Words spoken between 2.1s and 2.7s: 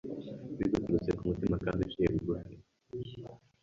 bugufi.